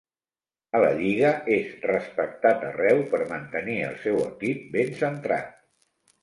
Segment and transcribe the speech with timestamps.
[0.77, 5.55] A la Lliga es respectat arreu per mantenir el seu equip ben centrat.